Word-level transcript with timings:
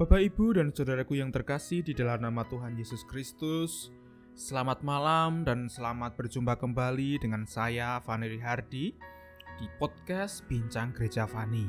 Bapak, 0.00 0.16
Ibu, 0.16 0.56
dan 0.56 0.72
saudaraku 0.72 1.20
yang 1.20 1.28
terkasih 1.28 1.84
di 1.84 1.92
dalam 1.92 2.24
nama 2.24 2.40
Tuhan 2.48 2.72
Yesus 2.72 3.04
Kristus, 3.04 3.92
selamat 4.32 4.80
malam 4.80 5.44
dan 5.44 5.68
selamat 5.68 6.16
berjumpa 6.16 6.56
kembali 6.56 7.20
dengan 7.20 7.44
saya, 7.44 8.00
Fani 8.00 8.40
Hardi, 8.40 8.96
di 9.60 9.66
podcast 9.76 10.40
Bincang 10.48 10.96
Gereja 10.96 11.28
Fani. 11.28 11.68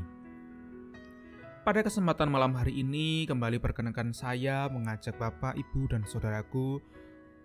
Pada 1.68 1.84
kesempatan 1.84 2.32
malam 2.32 2.56
hari 2.56 2.80
ini, 2.80 3.28
kembali 3.28 3.60
perkenankan 3.60 4.16
saya 4.16 4.72
mengajak 4.72 5.20
Bapak, 5.20 5.60
Ibu, 5.60 5.92
dan 5.92 6.08
saudaraku 6.08 6.80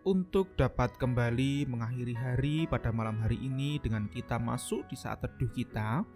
untuk 0.06 0.54
dapat 0.54 0.94
kembali 1.02 1.66
mengakhiri 1.66 2.14
hari 2.14 2.70
pada 2.70 2.94
malam 2.94 3.18
hari 3.18 3.42
ini 3.42 3.82
dengan 3.82 4.06
kita 4.06 4.38
masuk 4.38 4.86
di 4.86 4.94
saat 4.94 5.18
teduh 5.18 5.50
kita, 5.50 6.06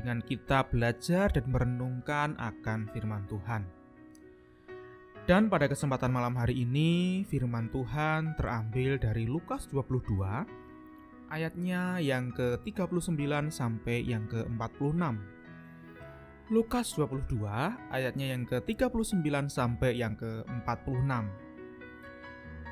dengan 0.00 0.24
kita 0.24 0.64
belajar 0.64 1.28
dan 1.28 1.44
merenungkan 1.52 2.40
akan 2.40 2.88
firman 2.96 3.28
Tuhan. 3.28 3.77
Dan 5.28 5.52
pada 5.52 5.68
kesempatan 5.68 6.08
malam 6.08 6.32
hari 6.40 6.64
ini, 6.64 7.20
firman 7.28 7.68
Tuhan 7.68 8.32
terambil 8.40 8.96
dari 8.96 9.28
Lukas 9.28 9.68
22, 9.68 10.24
ayatnya 11.28 12.00
yang 12.00 12.32
ke-39 12.32 13.52
sampai 13.52 14.08
yang 14.08 14.24
ke-46. 14.24 15.20
Lukas 16.48 16.96
22, 16.96 17.44
ayatnya 17.92 18.26
yang 18.32 18.48
ke-39 18.48 19.52
sampai 19.52 20.00
yang 20.00 20.16
ke-46. 20.16 21.12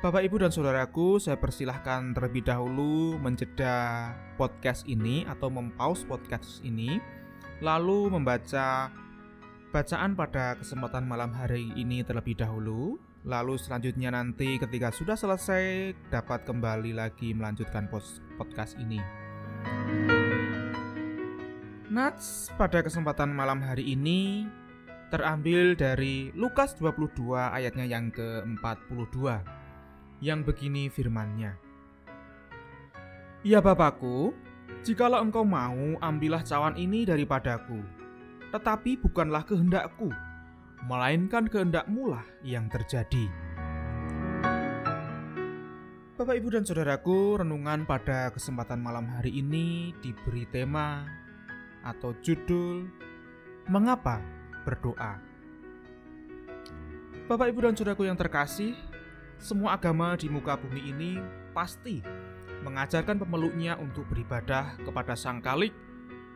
Bapak, 0.01 0.21
Ibu, 0.25 0.41
dan 0.41 0.49
Saudaraku, 0.49 1.21
saya 1.21 1.37
persilahkan 1.37 2.17
terlebih 2.17 2.41
dahulu 2.41 3.21
menjeda 3.21 4.17
podcast 4.33 4.81
ini 4.89 5.29
atau 5.29 5.53
mempause 5.53 6.09
podcast 6.09 6.65
ini, 6.65 6.97
lalu 7.61 8.09
membaca 8.09 8.89
bacaan 9.71 10.15
pada 10.15 10.55
kesempatan 10.55 11.03
malam 11.03 11.35
hari 11.35 11.75
ini 11.75 12.03
terlebih 12.03 12.39
dahulu. 12.39 12.95
Lalu 13.27 13.59
selanjutnya 13.59 14.15
nanti 14.15 14.55
ketika 14.55 14.87
sudah 14.95 15.19
selesai 15.19 15.91
dapat 16.07 16.47
kembali 16.47 16.95
lagi 16.95 17.35
melanjutkan 17.35 17.91
podcast 18.39 18.79
ini. 18.79 19.03
Nats 21.91 22.47
pada 22.55 22.79
kesempatan 22.79 23.35
malam 23.35 23.59
hari 23.59 23.91
ini 23.91 24.47
terambil 25.11 25.75
dari 25.75 26.31
Lukas 26.35 26.75
22 26.79 27.35
ayatnya 27.35 27.83
yang 27.87 28.11
ke-42 28.11 29.17
yang 30.23 30.43
begini 30.47 30.87
firmannya. 30.87 31.55
Ya 33.43 33.59
Bapakku, 33.59 34.35
jikalau 34.83 35.23
engkau 35.23 35.43
mau 35.47 35.99
ambillah 35.99 36.43
cawan 36.43 36.75
ini 36.75 37.07
daripadaku, 37.07 37.79
tetapi 38.51 38.95
bukanlah 39.03 39.43
kehendakku, 39.43 40.11
melainkan 40.87 41.47
kehendakmu 41.47 42.15
lah 42.15 42.25
yang 42.43 42.71
terjadi. 42.71 43.27
Bapak, 46.17 46.33
Ibu, 46.33 46.49
dan 46.49 46.65
Saudaraku, 46.65 47.37
renungan 47.37 47.85
pada 47.85 48.33
kesempatan 48.33 48.81
malam 48.81 49.05
hari 49.05 49.37
ini 49.37 49.93
diberi 50.01 50.49
tema 50.49 51.05
atau 51.85 52.09
judul 52.25 52.89
Mengapa 53.69 54.17
Berdoa? 54.65 55.21
Bapak, 57.29 57.53
Ibu, 57.53 57.59
dan 57.69 57.77
Saudaraku 57.77 58.09
yang 58.09 58.17
terkasih, 58.17 58.73
semua 59.37 59.77
agama 59.77 60.17
di 60.17 60.25
muka 60.25 60.57
bumi 60.57 60.89
ini 60.89 61.21
pasti 61.53 62.01
mengajarkan 62.65 63.21
pemeluknya 63.21 63.77
untuk 63.77 64.09
beribadah 64.09 64.73
kepada 64.81 65.13
Sang 65.13 65.37
Kalik 65.37 65.75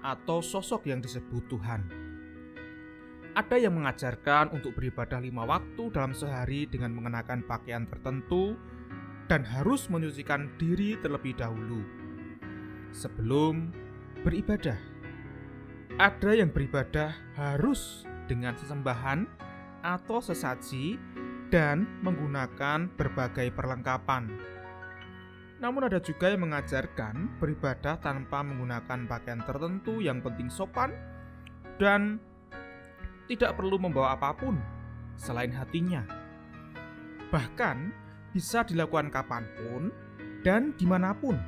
atau 0.06 0.46
sosok 0.46 0.86
yang 0.94 1.02
disebut 1.02 1.42
Tuhan. 1.50 2.01
Ada 3.32 3.56
yang 3.56 3.80
mengajarkan 3.80 4.52
untuk 4.52 4.76
beribadah 4.76 5.24
lima 5.24 5.48
waktu 5.48 5.88
dalam 5.96 6.12
sehari 6.12 6.68
dengan 6.68 6.92
mengenakan 6.92 7.48
pakaian 7.48 7.88
tertentu 7.88 8.60
dan 9.32 9.48
harus 9.48 9.88
menyucikan 9.88 10.52
diri 10.60 11.00
terlebih 11.00 11.40
dahulu 11.40 11.80
sebelum 12.92 13.72
beribadah. 14.28 14.76
Ada 15.96 16.44
yang 16.44 16.52
beribadah 16.52 17.16
harus 17.40 18.04
dengan 18.28 18.60
sesembahan 18.60 19.24
atau 19.80 20.20
sesaji 20.20 21.00
dan 21.48 21.88
menggunakan 22.04 22.92
berbagai 23.00 23.52
perlengkapan 23.56 24.52
namun 25.62 25.86
ada 25.86 26.02
juga 26.02 26.34
yang 26.34 26.50
mengajarkan 26.50 27.38
beribadah 27.38 28.02
tanpa 28.02 28.42
menggunakan 28.42 29.06
pakaian 29.06 29.46
tertentu 29.46 30.02
yang 30.02 30.18
penting 30.26 30.50
sopan 30.50 30.90
dan 31.78 32.18
tidak 33.32 33.56
perlu 33.56 33.80
membawa 33.80 34.20
apa 34.20 34.36
pun 34.36 34.60
selain 35.16 35.56
hatinya. 35.56 36.04
Bahkan 37.32 37.78
bisa 38.36 38.68
dilakukan 38.68 39.08
kapan 39.08 39.48
pun 39.56 39.88
dan 40.44 40.76
di 40.76 40.84
mana 40.84 41.16
pun. 41.16 41.40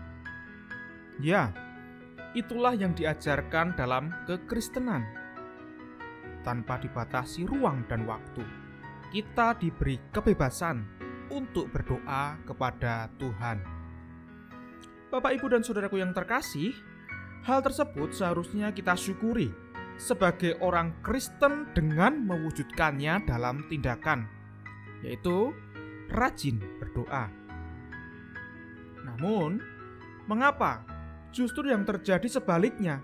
Ya, 1.20 1.52
itulah 2.32 2.72
yang 2.72 2.96
diajarkan 2.96 3.76
dalam 3.76 4.16
kekristenan. 4.24 5.04
Tanpa 6.48 6.80
dibatasi 6.80 7.44
ruang 7.44 7.84
dan 7.92 8.08
waktu, 8.08 8.48
kita 9.12 9.60
diberi 9.60 10.00
kebebasan 10.16 10.88
untuk 11.36 11.68
berdoa 11.68 12.40
kepada 12.48 13.12
Tuhan. 13.20 13.60
Bapak, 15.12 15.36
Ibu, 15.36 15.46
dan 15.52 15.62
saudaraku 15.64 16.00
yang 16.00 16.16
terkasih, 16.16 16.74
hal 17.44 17.60
tersebut 17.60 18.16
seharusnya 18.16 18.72
kita 18.72 18.96
syukuri 18.96 19.62
sebagai 19.98 20.58
orang 20.59 20.94
Kristen 21.06 21.70
dengan 21.78 22.26
mewujudkannya 22.26 23.24
dalam 23.30 23.66
tindakan, 23.70 24.26
yaitu 25.06 25.54
rajin 26.12 26.58
berdoa. 26.81 27.30
Namun, 29.04 29.62
mengapa 30.26 30.84
justru 31.30 31.70
yang 31.70 31.86
terjadi 31.86 32.26
sebaliknya? 32.26 33.02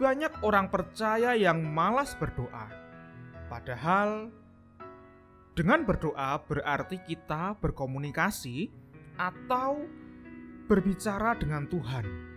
Banyak 0.00 0.42
orang 0.42 0.72
percaya 0.72 1.36
yang 1.36 1.62
malas 1.62 2.16
berdoa, 2.16 2.66
padahal 3.46 4.32
dengan 5.52 5.84
berdoa 5.84 6.40
berarti 6.48 6.96
kita 7.04 7.60
berkomunikasi 7.60 8.72
atau 9.20 9.84
berbicara 10.64 11.36
dengan 11.36 11.68
Tuhan. 11.68 12.31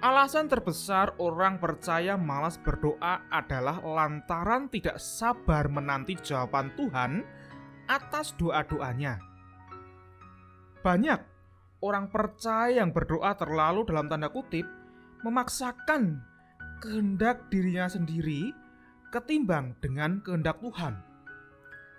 Alasan 0.00 0.48
terbesar 0.48 1.12
orang 1.20 1.60
percaya 1.60 2.16
malas 2.16 2.56
berdoa 2.56 3.20
adalah 3.28 3.84
lantaran 3.84 4.72
tidak 4.72 4.96
sabar 4.96 5.68
menanti 5.68 6.16
jawaban 6.16 6.72
Tuhan 6.72 7.20
atas 7.84 8.32
doa-doanya. 8.40 9.20
Banyak 10.80 11.20
orang 11.84 12.08
percaya 12.08 12.80
yang 12.80 12.96
berdoa 12.96 13.36
terlalu 13.36 13.84
dalam 13.84 14.08
tanda 14.08 14.32
kutip 14.32 14.64
memaksakan 15.20 16.24
kehendak 16.80 17.52
dirinya 17.52 17.84
sendiri 17.84 18.56
ketimbang 19.12 19.76
dengan 19.84 20.24
kehendak 20.24 20.64
Tuhan. 20.64 20.96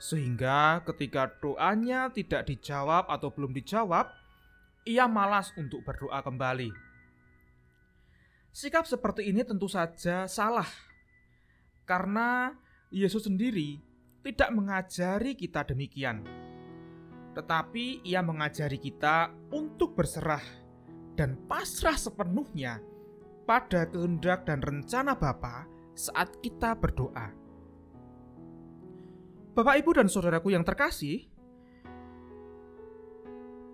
Sehingga 0.01 0.81
ketika 0.89 1.37
doanya 1.37 2.09
tidak 2.09 2.49
dijawab 2.49 3.05
atau 3.05 3.29
belum 3.29 3.53
dijawab, 3.53 4.09
ia 4.89 5.05
malas 5.05 5.53
untuk 5.53 5.85
berdoa 5.85 6.25
kembali. 6.25 6.90
Sikap 8.51 8.83
seperti 8.83 9.31
ini 9.31 9.47
tentu 9.47 9.71
saja 9.71 10.27
salah, 10.27 10.67
karena 11.87 12.51
Yesus 12.91 13.23
sendiri 13.23 13.79
tidak 14.27 14.51
mengajari 14.51 15.39
kita 15.39 15.63
demikian, 15.63 16.27
tetapi 17.31 18.03
Ia 18.03 18.19
mengajari 18.19 18.75
kita 18.75 19.31
untuk 19.55 19.95
berserah 19.95 20.43
dan 21.15 21.39
pasrah 21.47 21.95
sepenuhnya 21.95 22.83
pada 23.47 23.87
kehendak 23.87 24.43
dan 24.43 24.59
rencana 24.59 25.15
Bapa 25.15 25.63
saat 25.95 26.35
kita 26.43 26.75
berdoa. 26.75 27.31
Bapak, 29.55 29.79
Ibu, 29.79 29.95
dan 29.95 30.11
saudaraku 30.11 30.51
yang 30.51 30.67
terkasih, 30.67 31.23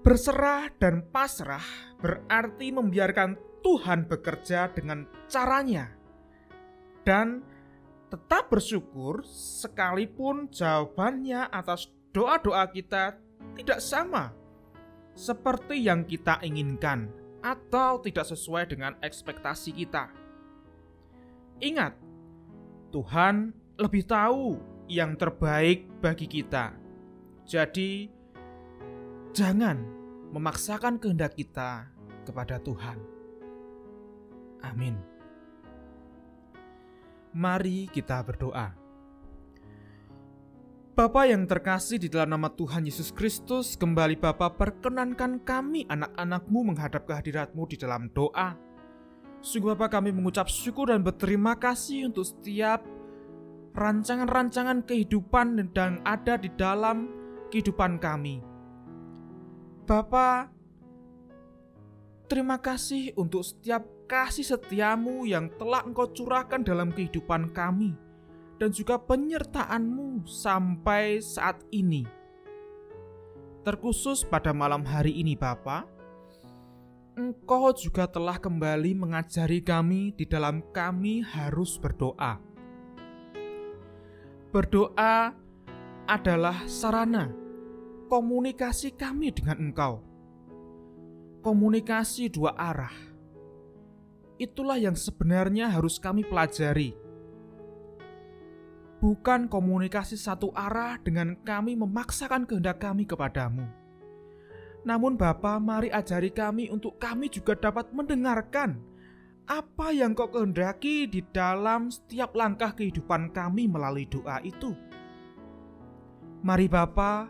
berserah 0.05 0.69
dan 0.77 1.01
pasrah 1.09 1.65
berarti 1.97 2.69
membiarkan 2.69 3.56
Tuhan 3.67 4.07
bekerja 4.07 4.71
dengan 4.71 5.03
caranya 5.27 5.91
dan 7.03 7.43
tetap 8.07 8.47
bersyukur 8.47 9.27
sekalipun 9.27 10.47
jawabannya 10.47 11.51
atas 11.51 11.91
doa-doa 12.15 12.63
kita 12.71 13.19
tidak 13.59 13.83
sama 13.83 14.31
seperti 15.19 15.83
yang 15.83 16.07
kita 16.07 16.39
inginkan 16.47 17.11
atau 17.43 17.99
tidak 17.99 18.23
sesuai 18.31 18.71
dengan 18.71 18.95
ekspektasi 19.03 19.75
kita. 19.75 20.15
Ingat, 21.59 21.99
Tuhan 22.95 23.51
lebih 23.75 24.07
tahu 24.07 24.63
yang 24.87 25.19
terbaik 25.19 25.83
bagi 25.99 26.31
kita. 26.31 26.71
Jadi, 27.43 28.07
jangan 29.35 29.83
memaksakan 30.31 31.03
kehendak 31.03 31.35
kita 31.35 31.91
kepada 32.23 32.63
Tuhan. 32.63 33.16
Amin. 34.65 34.97
Mari 37.37 37.91
kita 37.93 38.23
berdoa. 38.25 38.73
Bapa 40.97 41.29
yang 41.29 41.45
terkasih 41.45 42.01
di 42.01 42.09
dalam 42.09 42.33
nama 42.33 42.49
Tuhan 42.49 42.81
Yesus 42.81 43.13
Kristus, 43.13 43.77
kembali 43.77 44.17
Bapa 44.17 44.49
perkenankan 44.57 45.45
kami 45.45 45.85
anak-anakmu 45.85 46.73
menghadap 46.73 47.05
kehadiratmu 47.05 47.69
di 47.69 47.77
dalam 47.77 48.09
doa. 48.09 48.57
Sungguh 49.45 49.77
Bapa 49.77 50.01
kami 50.01 50.09
mengucap 50.09 50.49
syukur 50.49 50.89
dan 50.89 51.05
berterima 51.05 51.53
kasih 51.53 52.09
untuk 52.09 52.25
setiap 52.25 52.81
rancangan-rancangan 53.77 54.81
kehidupan 54.89 55.69
dan 55.77 56.01
ada 56.01 56.33
di 56.33 56.49
dalam 56.57 57.13
kehidupan 57.53 58.01
kami. 58.01 58.41
Bapa, 59.85 60.49
terima 62.25 62.57
kasih 62.57 63.13
untuk 63.13 63.45
setiap 63.45 63.85
kasih 64.07 64.55
setiamu 64.55 65.27
yang 65.27 65.51
telah 65.59 65.83
engkau 65.83 66.07
curahkan 66.09 66.63
dalam 66.63 66.95
kehidupan 66.95 67.51
kami 67.51 67.93
dan 68.57 68.73
juga 68.73 68.97
penyertaanmu 68.97 70.25
sampai 70.25 71.21
saat 71.21 71.61
ini. 71.69 72.07
Terkhusus 73.67 74.23
pada 74.23 74.55
malam 74.55 74.87
hari 74.87 75.11
ini 75.19 75.35
Bapa, 75.35 75.83
Engkau 77.17 77.73
juga 77.73 78.05
telah 78.05 78.37
kembali 78.37 78.93
mengajari 78.93 79.59
kami 79.65 80.13
di 80.13 80.29
dalam 80.29 80.61
kami 80.69 81.25
harus 81.25 81.75
berdoa. 81.81 82.37
Berdoa 84.53 85.33
adalah 86.05 86.69
sarana 86.69 87.33
komunikasi 88.07 88.95
kami 88.95 89.33
dengan 89.35 89.57
Engkau. 89.59 89.99
Komunikasi 91.43 92.29
dua 92.29 92.55
arah. 92.55 92.93
Itulah 94.37 94.77
yang 94.77 94.93
sebenarnya 94.93 95.73
harus 95.73 95.97
kami 95.97 96.21
pelajari 96.21 97.07
bukan 98.97 99.45
komunikasi 99.45 100.17
satu 100.17 100.49
arah 100.57 100.97
dengan 100.97 101.37
kami 101.45 101.77
memaksakan 101.77 102.49
kehendak 102.49 102.81
kami 102.81 103.05
kepadamu. 103.05 103.65
Namun 104.85 105.19
Bapa, 105.19 105.59
mari 105.61 105.91
ajari 105.91 106.31
kami 106.31 106.71
untuk 106.71 106.97
kami 106.97 107.27
juga 107.27 107.57
dapat 107.57 107.91
mendengarkan 107.91 108.79
apa 109.47 109.95
yang 109.95 110.11
kau 110.11 110.27
kehendaki 110.27 111.07
di 111.07 111.23
dalam 111.31 111.91
setiap 111.91 112.35
langkah 112.35 112.75
kehidupan 112.75 113.31
kami 113.31 113.67
melalui 113.67 114.07
doa 114.07 114.39
itu. 114.43 114.73
Mari 116.43 116.67
Bapa, 116.71 117.27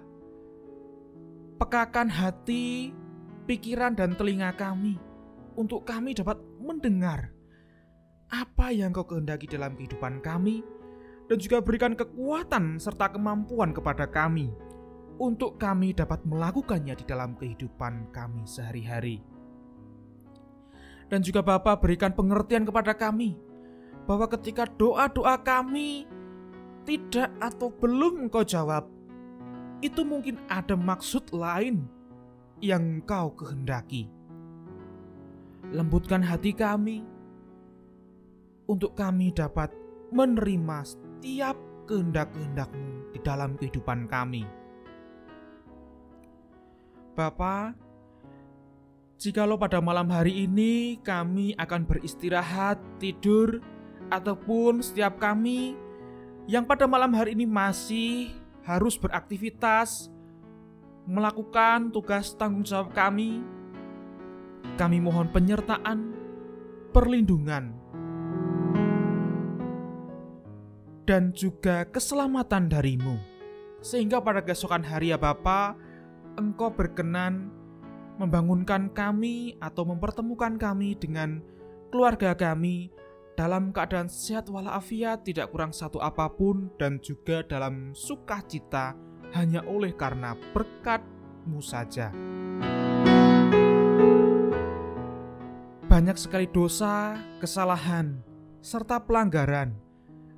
pekakan 1.58 2.10
hati, 2.14 2.94
pikiran 3.50 3.98
dan 3.98 4.14
telinga 4.14 4.54
kami 4.54 5.02
untuk 5.58 5.82
kami 5.88 6.14
dapat 6.14 6.38
mendengar 6.68 7.32
apa 8.28 8.76
yang 8.76 8.92
kau 8.92 9.08
kehendaki 9.08 9.48
dalam 9.48 9.80
kehidupan 9.80 10.20
kami 10.20 10.60
dan 11.32 11.38
juga 11.40 11.64
berikan 11.64 11.96
kekuatan 11.96 12.76
serta 12.80 13.16
kemampuan 13.16 13.72
kepada 13.72 14.08
kami 14.08 14.52
untuk 15.20 15.56
kami 15.56 15.96
dapat 15.96 16.24
melakukannya 16.28 16.96
di 16.96 17.06
dalam 17.08 17.36
kehidupan 17.40 18.12
kami 18.12 18.44
sehari-hari. 18.44 19.24
Dan 21.08 21.24
juga 21.24 21.40
Bapa 21.40 21.80
berikan 21.80 22.12
pengertian 22.12 22.68
kepada 22.68 22.92
kami 22.92 23.40
bahwa 24.04 24.28
ketika 24.28 24.68
doa-doa 24.68 25.40
kami 25.40 26.04
tidak 26.84 27.32
atau 27.40 27.72
belum 27.72 28.28
Engkau 28.28 28.44
jawab, 28.44 28.88
itu 29.80 30.04
mungkin 30.04 30.40
ada 30.52 30.76
maksud 30.76 31.32
lain 31.32 31.88
yang 32.60 33.00
Engkau 33.00 33.36
kehendaki. 33.36 34.17
Lembutkan 35.76 36.24
hati 36.24 36.56
kami 36.56 37.04
untuk 38.72 38.96
kami 38.96 39.36
dapat 39.36 39.76
menerima 40.16 40.78
setiap 40.88 41.60
kehendak-kehendakmu 41.92 43.12
di 43.12 43.20
dalam 43.20 43.60
kehidupan 43.60 44.08
kami. 44.08 44.48
Bapa, 47.20 47.76
jikalau 49.20 49.60
pada 49.60 49.84
malam 49.84 50.08
hari 50.08 50.48
ini 50.48 51.04
kami 51.04 51.52
akan 51.60 51.84
beristirahat, 51.84 52.80
tidur, 53.02 53.60
ataupun 54.08 54.80
setiap 54.80 55.20
kami 55.20 55.76
yang 56.48 56.64
pada 56.64 56.88
malam 56.88 57.12
hari 57.12 57.36
ini 57.36 57.44
masih 57.44 58.32
harus 58.64 58.96
beraktivitas, 58.96 60.08
melakukan 61.04 61.92
tugas 61.92 62.32
tanggung 62.36 62.64
jawab 62.64 62.96
kami, 62.96 63.44
kami 64.76 65.00
mohon 65.00 65.32
penyertaan, 65.32 66.12
perlindungan, 66.92 67.72
dan 71.08 71.32
juga 71.32 71.88
keselamatan 71.88 72.68
darimu. 72.68 73.16
Sehingga 73.80 74.20
pada 74.20 74.44
keesokan 74.44 74.84
hari 74.84 75.16
ya 75.16 75.18
Bapa, 75.18 75.80
Engkau 76.36 76.70
berkenan 76.76 77.50
membangunkan 78.20 78.92
kami 78.92 79.56
atau 79.64 79.88
mempertemukan 79.88 80.60
kami 80.60 80.98
dengan 81.00 81.40
keluarga 81.90 82.36
kami 82.36 82.92
dalam 83.38 83.70
keadaan 83.70 84.10
sehat 84.10 84.50
walafiat, 84.50 85.22
tidak 85.22 85.54
kurang 85.54 85.70
satu 85.70 86.02
apa 86.02 86.26
pun, 86.34 86.74
dan 86.82 86.98
juga 87.00 87.46
dalam 87.46 87.94
sukacita 87.94 88.98
hanya 89.38 89.62
oleh 89.70 89.94
karena 89.94 90.34
berkatmu 90.58 91.62
saja. 91.62 92.10
Banyak 95.98 96.14
sekali 96.14 96.46
dosa, 96.46 97.18
kesalahan, 97.42 98.22
serta 98.62 99.02
pelanggaran 99.02 99.74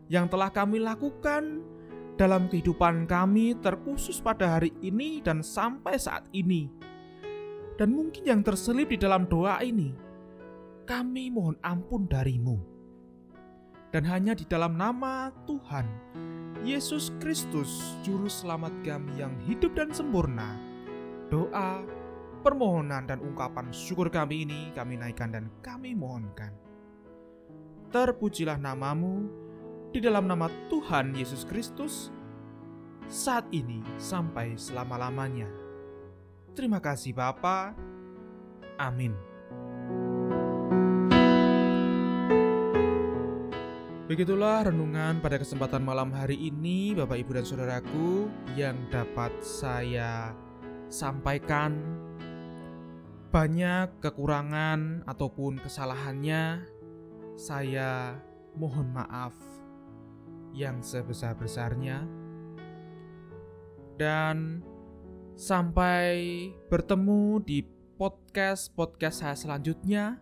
yang 0.08 0.32
telah 0.32 0.48
kami 0.48 0.80
lakukan 0.80 1.60
dalam 2.16 2.48
kehidupan 2.48 3.04
kami 3.04 3.60
terkhusus 3.60 4.24
pada 4.24 4.56
hari 4.56 4.72
ini 4.80 5.20
dan 5.20 5.44
sampai 5.44 6.00
saat 6.00 6.24
ini. 6.32 6.72
Dan 7.76 7.92
mungkin 7.92 8.24
yang 8.24 8.40
terselip 8.40 8.88
di 8.88 8.96
dalam 8.96 9.28
doa 9.28 9.60
ini, 9.60 9.92
kami 10.88 11.28
mohon 11.28 11.60
ampun 11.60 12.08
darimu. 12.08 12.56
Dan 13.92 14.08
hanya 14.08 14.40
di 14.40 14.48
dalam 14.48 14.80
nama 14.80 15.28
Tuhan, 15.44 15.84
Yesus 16.64 17.12
Kristus, 17.20 18.00
Juru 18.08 18.32
Selamat 18.32 18.72
kami 18.88 19.12
yang 19.20 19.36
hidup 19.44 19.76
dan 19.76 19.92
sempurna, 19.92 20.56
doa, 21.28 21.84
permohonan 22.40 23.06
dan 23.06 23.20
ungkapan 23.20 23.70
syukur 23.70 24.08
kami 24.08 24.48
ini 24.48 24.72
kami 24.72 24.96
naikkan 24.96 25.32
dan 25.32 25.52
kami 25.60 25.94
mohonkan. 25.94 26.56
Terpujilah 27.90 28.62
namamu, 28.62 29.26
di 29.90 29.98
dalam 29.98 30.30
nama 30.30 30.46
Tuhan 30.70 31.18
Yesus 31.18 31.42
Kristus 31.50 32.14
saat 33.10 33.50
ini 33.50 33.82
sampai 33.98 34.54
selama-lamanya. 34.54 35.50
Terima 36.54 36.78
kasih 36.78 37.18
Bapa. 37.18 37.74
Amin. 38.78 39.18
Begitulah 44.10 44.66
renungan 44.66 45.22
pada 45.22 45.38
kesempatan 45.38 45.86
malam 45.86 46.10
hari 46.10 46.50
ini 46.50 46.98
Bapak 46.98 47.18
Ibu 47.22 47.32
dan 47.38 47.46
Saudaraku 47.46 48.26
yang 48.58 48.74
dapat 48.90 49.30
saya 49.46 50.34
sampaikan 50.90 51.78
banyak 53.30 54.02
kekurangan 54.02 55.06
ataupun 55.06 55.62
kesalahannya 55.62 56.66
saya 57.38 58.18
mohon 58.58 58.90
maaf 58.90 59.38
yang 60.50 60.82
sebesar-besarnya. 60.82 62.10
Dan 64.02 64.66
sampai 65.38 66.50
bertemu 66.74 67.38
di 67.46 67.62
podcast-podcast 68.02 69.22
saya 69.22 69.38
selanjutnya. 69.38 70.18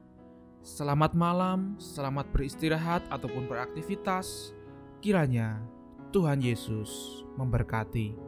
Selamat 0.68 1.16
malam, 1.16 1.80
selamat 1.80 2.28
beristirahat 2.36 3.08
ataupun 3.08 3.48
beraktivitas. 3.48 4.52
Kiranya 5.00 5.64
Tuhan 6.12 6.44
Yesus 6.44 7.24
memberkati. 7.40 8.27